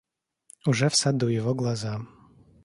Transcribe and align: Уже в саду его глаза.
Уже 0.65 0.89
в 0.89 0.95
саду 0.95 1.27
его 1.27 1.53
глаза. 1.53 2.01